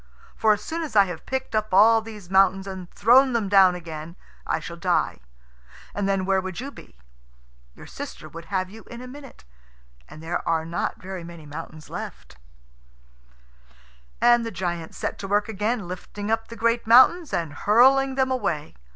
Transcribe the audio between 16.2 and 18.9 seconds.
up the great mountains and hurling them away.